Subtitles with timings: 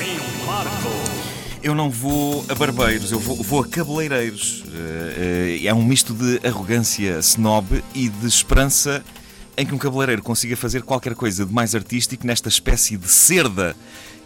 [0.00, 0.88] em Marco.
[1.62, 4.64] Eu não vou a barbeiros, eu vou, vou a cabeleireiros.
[4.72, 9.04] Eh, eh, é um misto de arrogância snob e de esperança
[9.56, 13.76] em que um cabeleireiro consiga fazer qualquer coisa de mais artístico nesta espécie de cerda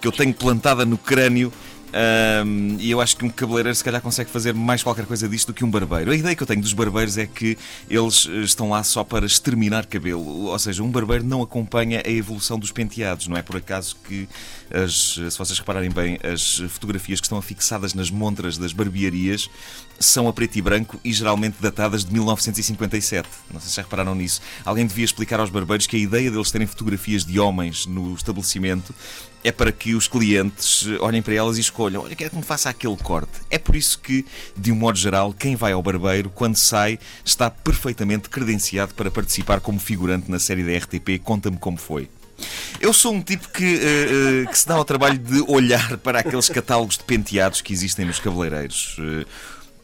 [0.00, 1.52] que eu tenho plantada no crânio
[1.92, 5.48] um, e eu acho que um cabeleireiro se calhar consegue fazer mais qualquer coisa disto
[5.48, 6.10] do que um barbeiro.
[6.10, 7.58] A ideia que eu tenho dos barbeiros é que
[7.88, 10.46] eles eh, estão lá só para exterminar cabelo.
[10.46, 13.26] Ou seja, um barbeiro não acompanha a evolução dos penteados.
[13.26, 14.28] Não é por acaso que,
[14.72, 19.50] as, se vocês repararem bem, as fotografias que estão afixadas nas montras das barbearias
[19.98, 23.28] são a preto e branco e geralmente datadas de 1957.
[23.52, 24.40] Não sei se já repararam nisso.
[24.64, 28.94] Alguém devia explicar aos barbeiros que a ideia deles terem fotografias de homens no estabelecimento
[29.42, 32.68] é para que os clientes olhem para elas e escolham: olha, quero que me faça
[32.68, 33.32] aquele corte.
[33.50, 34.24] É por isso que,
[34.56, 39.60] de um modo geral, quem vai ao barbeiro, quando sai, está perfeitamente credenciado para participar
[39.60, 42.08] como figurante na série da RTP Conta-me Como Foi.
[42.80, 46.20] Eu sou um tipo que, uh, uh, que se dá ao trabalho de olhar para
[46.20, 48.96] aqueles catálogos de penteados que existem nos cabeleireiros.
[48.98, 49.26] Uh,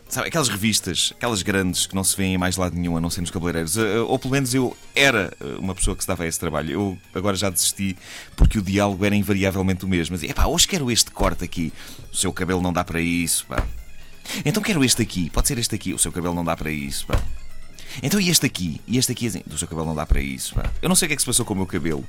[0.09, 3.11] Sabe, aquelas revistas, aquelas grandes que não se vêem em mais lado nenhum a não
[3.11, 3.77] ser nos cabeleireiros.
[3.77, 6.71] Eh, ou pelo menos eu era eh, uma pessoa que se dava a esse trabalho.
[6.71, 7.97] Eu agora já desisti
[8.37, 10.17] porque o diálogo era invariavelmente o mesmo.
[10.23, 11.73] Epá, hoje quero este corte aqui.
[12.13, 13.67] O seu cabelo não dá para isso, pá.
[14.45, 15.29] Então quero este aqui.
[15.31, 15.93] Pode ser este aqui.
[15.93, 17.20] O seu cabelo não dá para isso, pá.
[18.02, 18.80] Então e este aqui?
[18.86, 20.55] E este aqui, assim, do seu cabelo não dá para isso.
[20.55, 20.70] Pá.
[20.80, 22.05] Eu não sei o que é que se passou com o meu cabelo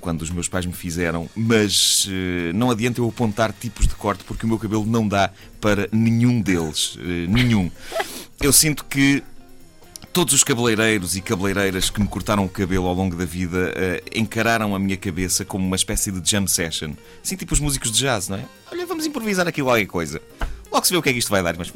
[0.00, 4.24] quando os meus pais me fizeram, mas uh, não adianta eu apontar tipos de corte
[4.24, 5.30] porque o meu cabelo não dá
[5.60, 6.96] para nenhum deles.
[6.96, 7.70] Uh, nenhum.
[8.40, 9.22] Eu sinto que
[10.12, 14.18] todos os cabeleireiros e cabeleireiras que me cortaram o cabelo ao longo da vida uh,
[14.18, 16.92] encararam a minha cabeça como uma espécie de jam session.
[17.22, 18.44] Assim, tipo os músicos de jazz, não é?
[18.72, 20.20] Olha, vamos improvisar aqui qualquer coisa.
[20.70, 21.56] Logo se vê o que é que isto vai dar.
[21.56, 21.70] Mas...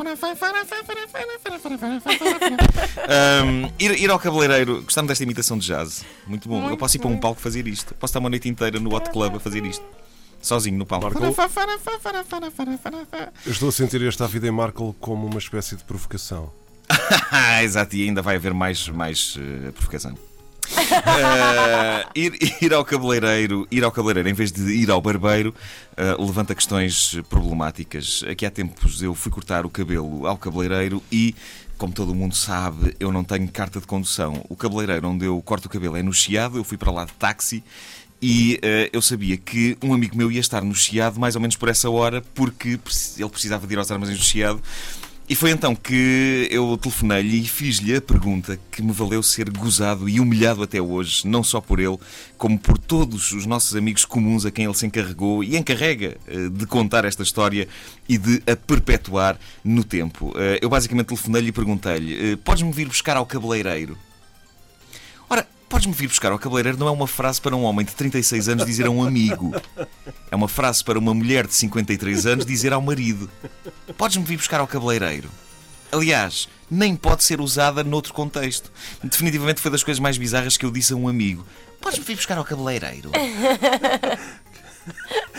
[3.44, 6.04] Um, ir, ir ao cabeleireiro, gostaram desta imitação de jazz?
[6.26, 6.60] Muito bom.
[6.60, 7.94] Muito eu posso ir para um palco fazer isto.
[7.94, 9.84] Posso estar uma noite inteira no hot club a fazer isto.
[10.40, 11.06] Sozinho no palco.
[11.06, 11.18] Marco.
[13.44, 16.52] Eu estou a sentir esta vida em Markle como uma espécie de provocação.
[17.30, 20.16] Ah, exato, e ainda vai haver mais, mais eh, provocação.
[21.06, 22.32] Eh, ir,
[22.62, 25.54] ir ao cabeleireiro, ir ao cabeleireiro em vez de ir ao barbeiro,
[25.96, 28.24] eh, levanta questões problemáticas.
[28.28, 31.34] Aqui há tempos eu fui cortar o cabelo ao cabeleireiro e,
[31.76, 34.44] como todo mundo sabe, eu não tenho carta de condução.
[34.48, 37.12] O cabeleireiro onde eu corto o cabelo é no Chiado, eu fui para lá de
[37.12, 37.62] táxi.
[38.22, 41.56] E eh, eu sabia que um amigo meu ia estar no Chiado mais ou menos
[41.56, 42.78] por essa hora, porque
[43.18, 44.62] ele precisava de ir aos armazéns do Chiado.
[45.26, 50.06] E foi então que eu telefonei-lhe e fiz-lhe a pergunta que me valeu ser gozado
[50.06, 51.98] e humilhado até hoje, não só por ele,
[52.36, 56.48] como por todos os nossos amigos comuns a quem ele se encarregou e encarrega eh,
[56.50, 57.66] de contar esta história
[58.06, 60.30] e de a perpetuar no tempo.
[60.36, 63.96] Eh, Eu basicamente telefonei-lhe e perguntei-lhe: eh, Podes-me vir buscar ao cabeleireiro?
[65.30, 68.48] Ora, podes-me vir buscar ao cabeleireiro não é uma frase para um homem de 36
[68.50, 69.54] anos dizer a um amigo.
[70.30, 73.30] É uma frase para uma mulher de 53 anos dizer ao marido:
[73.96, 75.30] Podes-me vir buscar ao cabeleireiro?
[75.92, 78.70] Aliás, nem pode ser usada noutro contexto.
[79.02, 81.46] Definitivamente foi das coisas mais bizarras que eu disse a um amigo:
[81.80, 83.10] Podes-me vir buscar ao cabeleireiro?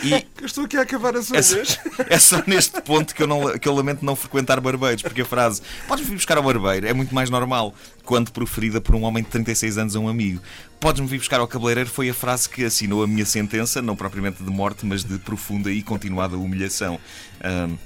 [0.02, 1.56] E Eu estou aqui a acabar as é só,
[2.08, 5.24] é só neste ponto que eu, não, que eu lamento não frequentar barbeiros, porque a
[5.24, 7.74] frase podes-me vir buscar ao barbeiro é muito mais normal
[8.04, 10.40] quando proferida por um homem de 36 anos a um amigo.
[10.78, 14.42] Podes-me vir buscar ao cabeleireiro foi a frase que assinou a minha sentença, não propriamente
[14.42, 17.00] de morte, mas de profunda e continuada humilhação.
[17.42, 17.76] Ahm,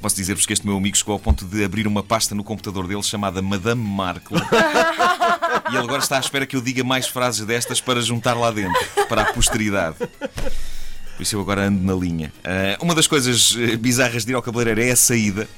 [0.00, 2.86] Posso dizer-vos que este meu amigo chegou ao ponto de abrir uma pasta no computador
[2.86, 4.38] dele chamada Madame Markle.
[5.70, 8.50] e ele agora está à espera que eu diga mais frases destas para juntar lá
[8.52, 8.78] dentro,
[9.08, 9.96] para a posteridade.
[9.98, 12.32] Por isso eu agora ando na linha.
[12.44, 15.48] Ah, uma das coisas eh, bizarras de ir ao cabeleireiro é a saída.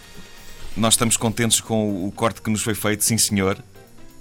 [0.74, 3.58] Nós estamos contentes com o- corte que nos foi feito, sim senhor.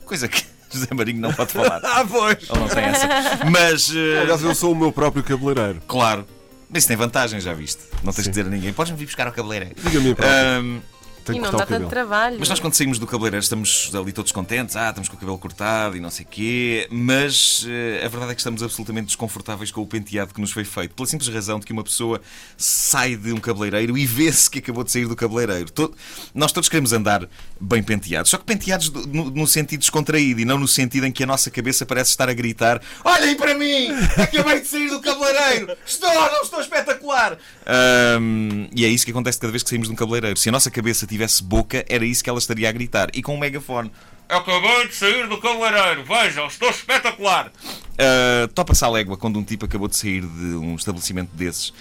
[0.05, 1.79] Coisa que José Marinho não pode falar.
[1.85, 2.37] Ah, pois!
[2.49, 3.07] Ele não tem essa.
[3.49, 5.81] Mas, eh, Aliás, eu sou o meu próprio cabeleireiro.
[5.87, 6.27] claro.
[6.69, 7.81] Mas isso tem vantagem, já viste.
[8.03, 8.71] Não tens de dizer a ninguém.
[8.71, 9.75] Podes-me vir buscar ao cabeleireiro.
[9.83, 10.81] Diga-me, próprio.
[11.25, 12.37] Tenho e não dá tanto trabalho.
[12.39, 15.37] mas nós quando saímos do cabeleireiro estamos ali todos contentes, ah, estamos com o cabelo
[15.37, 19.71] cortado e não sei o quê, mas eh, a verdade é que estamos absolutamente desconfortáveis
[19.71, 22.21] com o penteado que nos foi feito, pela simples razão de que uma pessoa
[22.57, 25.69] sai de um cabeleireiro e vê-se que acabou de sair do cabeleireiro.
[25.71, 25.93] To-
[26.33, 27.27] nós todos queremos andar
[27.59, 31.11] bem penteados, só que penteados do- no, no sentido descontraído e não no sentido em
[31.11, 33.89] que a nossa cabeça parece estar a gritar Olhem para mim!
[34.17, 35.75] Acabei de sair do cabeleireiro!
[35.85, 37.37] Estou, não estou espetacular!
[37.65, 40.37] Ahm, e é isso que acontece cada vez que saímos de um cabeleireiro.
[40.37, 43.09] Se a nossa cabeça tivesse boca, era isso que ela estaria a gritar.
[43.13, 43.91] E com um megafone.
[44.29, 47.47] Acabei de sair do cabeleireiro, vejam, estou espetacular!
[47.47, 51.73] Uh, Topa-se à légua quando um tipo acabou de sair de um estabelecimento desses.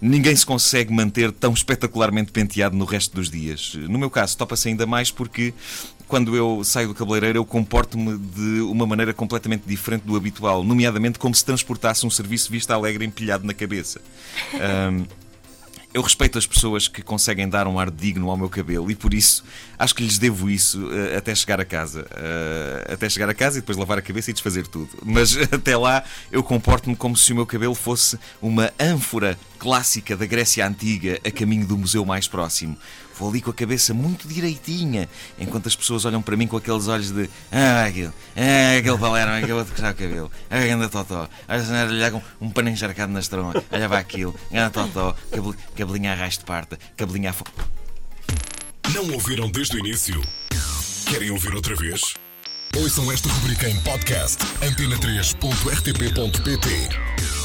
[0.00, 3.74] Ninguém se consegue manter tão espetacularmente penteado no resto dos dias.
[3.74, 5.52] No meu caso, topa-se ainda mais porque
[6.06, 11.18] quando eu saio do cabeleireiro eu comporto-me de uma maneira completamente diferente do habitual, nomeadamente
[11.18, 14.00] como se transportasse um serviço vista alegre empilhado na cabeça.
[14.54, 15.06] Um,
[15.96, 19.14] eu respeito as pessoas que conseguem dar um ar digno ao meu cabelo e por
[19.14, 19.42] isso
[19.78, 22.02] acho que lhes devo isso uh, até chegar a casa.
[22.02, 24.90] Uh, até chegar a casa e depois lavar a cabeça e desfazer tudo.
[25.02, 30.26] Mas até lá eu comporto-me como se o meu cabelo fosse uma ânfora clássica da
[30.26, 32.76] Grécia Antiga a caminho do museu mais próximo.
[33.18, 35.08] Vou ali com a cabeça muito direitinha,
[35.38, 39.32] enquanto as pessoas olham para mim com aqueles olhos de Ah, aquilo, ah, aquele Valerno,
[39.32, 43.54] acabou de cortar o cabelo, ah, anda totó, olha com um pano encharcado na estroma,
[43.72, 45.16] olha para aquilo, anda totó,
[45.74, 47.44] cabelinho a raiz de parta, cabelinho a fo...
[48.92, 50.20] Não ouviram desde o início?
[51.06, 52.02] Querem ouvir outra vez?
[52.76, 57.35] Ouçam esta rubrica em podcast antena3.rtp.pt